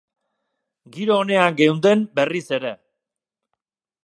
Giro 0.95 1.19
onean 1.25 1.59
geunden 1.61 2.01
berriz 2.21 2.45
ere. 2.61 2.73